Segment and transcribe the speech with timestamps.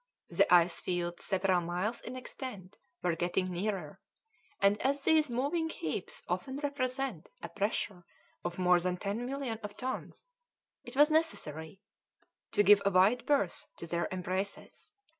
[0.31, 4.01] The ice fields, several miles in extent, were getting nearer,
[4.59, 8.03] and as these moving heaps often represent a pressure
[8.43, 10.33] of more than ten millions of tons,
[10.83, 11.81] it was necessary
[12.51, 14.91] to give a wide berth to their embraces.